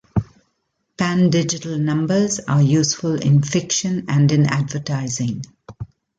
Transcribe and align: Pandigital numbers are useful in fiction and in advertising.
Pandigital 0.97 1.79
numbers 1.79 2.39
are 2.39 2.63
useful 2.63 3.13
in 3.19 3.43
fiction 3.43 4.05
and 4.07 4.31
in 4.31 4.47
advertising. 4.47 5.43